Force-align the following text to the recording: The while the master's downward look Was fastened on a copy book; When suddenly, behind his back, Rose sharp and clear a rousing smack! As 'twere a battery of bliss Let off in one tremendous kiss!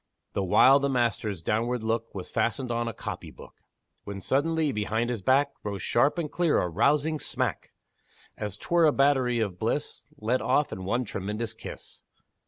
The 0.33 0.43
while 0.43 0.79
the 0.79 0.89
master's 0.89 1.43
downward 1.43 1.83
look 1.83 2.15
Was 2.15 2.31
fastened 2.31 2.71
on 2.71 2.87
a 2.87 2.91
copy 2.91 3.29
book; 3.29 3.53
When 4.03 4.19
suddenly, 4.19 4.71
behind 4.71 5.11
his 5.11 5.21
back, 5.21 5.51
Rose 5.61 5.83
sharp 5.83 6.17
and 6.17 6.31
clear 6.31 6.59
a 6.59 6.67
rousing 6.69 7.19
smack! 7.19 7.71
As 8.35 8.57
'twere 8.57 8.85
a 8.85 8.91
battery 8.91 9.39
of 9.39 9.59
bliss 9.59 10.11
Let 10.17 10.41
off 10.41 10.71
in 10.73 10.85
one 10.85 11.05
tremendous 11.05 11.53
kiss! 11.53 12.01